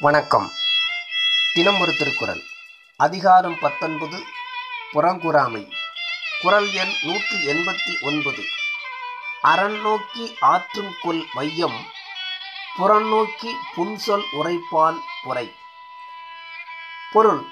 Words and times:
வணக்கம். 0.00 0.52
தினம் 1.52 1.80
ஒரு 1.80 1.96
திருக்குறள். 1.96 2.42
அதிகாரம் 2.96 3.58
பத்தொன்பது 3.58 4.24
புறங்குறாமை. 4.92 5.72
குறள் 6.40 6.70
எண் 6.70 6.92
நூற்றி 7.02 7.36
எண்பத்தி 7.46 8.00
ஒன்பது. 8.00 8.44
அரண் 9.42 9.80
நோக்கி 9.80 10.36
ஆற்றும் 10.40 10.94
கொல் 11.02 11.26
மையம் 11.34 11.86
புறநோக்கி 12.78 13.54
புன்சொல் 13.76 14.24
உரைப்பான் 14.32 15.00
உரை. 15.22 15.56
பொருள் 17.12 17.46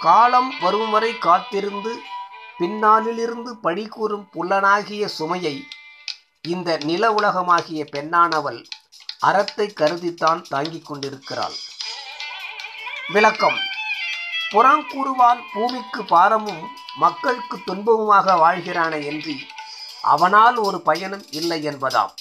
காலம் 0.00 0.54
வரும் 0.60 0.90
வரை 0.90 1.18
காத்திருந்து 1.18 2.00
பின்னாளிலிருந்து 2.58 3.50
பழி 3.62 3.86
கூறும் 3.86 4.28
புல்லனாகிய 4.34 5.06
சுமையை 5.06 5.66
இந்த 6.48 6.78
நில 6.84 7.10
உலகமாகிய 7.10 7.86
பெண்ணானவள் 7.92 8.64
அறத்தை 9.20 9.72
கருதித்தான் 9.76 10.40
தாங்கிக் 10.48 10.86
கொண்டிருக்கிறாள். 10.86 11.52
விளக்கம். 13.08 13.58
புறங்கூறுவான் 14.50 15.40
பூமிக்கு 15.52 16.04
பாரமும் 16.04 16.70
மக்களுக்கு 16.96 17.56
துன்பமுமாக 17.56 18.26
வாழ்கிறானே 18.26 19.04
என்று 19.04 19.34
அவனால் 20.02 20.56
ஒரு 20.56 20.80
பயனும் 20.80 21.26
இல்லை 21.30 21.66
என்பதாம். 21.66 22.14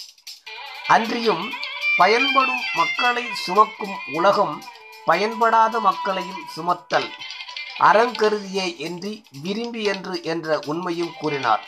அன்றியும் 0.88 1.54
பயன்படும் 1.98 2.62
மக்களை 2.74 3.24
சுமக்கும் 3.34 3.98
உலகம் 4.14 4.64
பயன்படாத 5.06 5.80
மக்களையும் 5.80 6.44
சுமத்தல். 6.48 7.12
அறங்கருதியே 7.80 8.76
இன்றி 8.78 9.24
விரும்பி 9.44 9.84
என்று 9.84 10.24
என்ற 10.24 10.60
உண்மையும் 10.66 11.14
கூறினார். 11.20 11.64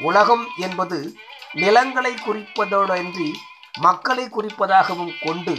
உலகம் 0.00 0.48
என்பது 0.56 1.16
நிலங்களை 1.52 2.14
குறிப்பதோடன்றி 2.14 3.32
மக்களை 3.78 4.24
குறிப்பதாகவும் 4.24 5.14
கொண்டு 5.22 5.54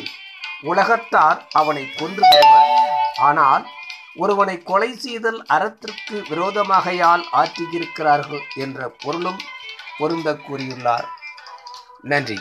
உலகத்தார் 0.61 1.47
அவனை 1.51 1.93
கொன்று 1.93 2.21
விடுவர். 2.29 2.69
ஆனால் 3.17 3.67
ஒருவனை 4.15 4.63
கொலை 4.63 4.93
செய்தல் 4.97 5.45
அறத்திற்கு 5.49 6.15
விரோதமாகையால் 6.29 7.23
ஆற்றியிருக்கிறார்கள் 7.33 8.41
என்ற 8.55 8.89
பொருளும் 8.89 9.39
பொருந்த 9.97 10.39
கூறியுள்ளார். 10.47 11.07
நன்றி. 12.01 12.39